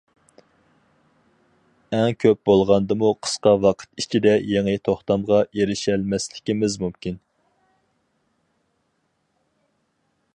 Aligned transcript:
ئەڭ 1.97 2.15
كۆپ 2.23 2.39
بولغاندىمۇ 2.49 3.11
قىسقا 3.27 3.53
ۋاقىت 3.65 4.01
ئىچىدە 4.03 4.33
يېڭى 4.53 4.73
توختامغا 4.89 5.43
ئېرىشەلمەسلىكىمىز 5.51 6.79
مۇمكىن. 6.85 7.21